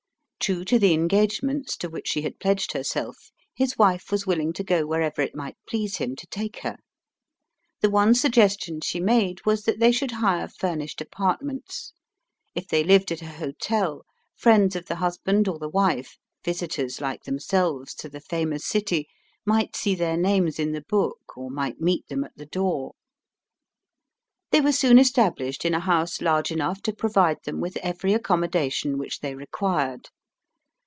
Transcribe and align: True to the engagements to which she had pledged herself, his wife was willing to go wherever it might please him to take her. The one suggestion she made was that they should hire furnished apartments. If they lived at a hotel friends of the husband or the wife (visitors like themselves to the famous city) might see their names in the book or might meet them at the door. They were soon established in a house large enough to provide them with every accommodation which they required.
True 0.43 0.65
to 0.65 0.79
the 0.79 0.93
engagements 0.95 1.77
to 1.77 1.87
which 1.87 2.07
she 2.07 2.23
had 2.23 2.39
pledged 2.39 2.71
herself, 2.73 3.29
his 3.53 3.77
wife 3.77 4.11
was 4.11 4.25
willing 4.25 4.53
to 4.53 4.63
go 4.63 4.87
wherever 4.87 5.21
it 5.21 5.35
might 5.35 5.55
please 5.69 5.97
him 5.97 6.15
to 6.15 6.25
take 6.27 6.61
her. 6.61 6.77
The 7.81 7.91
one 7.91 8.15
suggestion 8.15 8.81
she 8.81 8.99
made 8.99 9.45
was 9.45 9.63
that 9.65 9.79
they 9.79 9.91
should 9.91 10.09
hire 10.13 10.47
furnished 10.47 10.99
apartments. 10.99 11.93
If 12.55 12.67
they 12.67 12.83
lived 12.83 13.11
at 13.11 13.21
a 13.21 13.27
hotel 13.33 14.03
friends 14.35 14.75
of 14.75 14.87
the 14.87 14.95
husband 14.95 15.47
or 15.47 15.59
the 15.59 15.69
wife 15.69 16.17
(visitors 16.43 16.99
like 16.99 17.23
themselves 17.25 17.93
to 17.95 18.09
the 18.09 18.19
famous 18.19 18.65
city) 18.65 19.07
might 19.45 19.75
see 19.75 19.93
their 19.93 20.17
names 20.17 20.57
in 20.57 20.71
the 20.71 20.81
book 20.81 21.37
or 21.37 21.51
might 21.51 21.79
meet 21.79 22.07
them 22.07 22.23
at 22.23 22.35
the 22.35 22.47
door. 22.47 22.93
They 24.49 24.59
were 24.59 24.71
soon 24.71 24.97
established 24.97 25.65
in 25.65 25.75
a 25.75 25.79
house 25.79 26.19
large 26.19 26.51
enough 26.51 26.81
to 26.81 26.93
provide 26.95 27.43
them 27.43 27.61
with 27.61 27.77
every 27.77 28.13
accommodation 28.15 28.97
which 28.97 29.19
they 29.19 29.35
required. 29.35 30.09